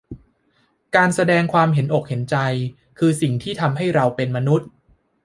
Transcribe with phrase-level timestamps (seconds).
[0.95, 2.37] การแสดงความเห็นอกเห็นใจ
[2.99, 4.69] คือสิ่งที่ทำให้เราเป็นมนุษย์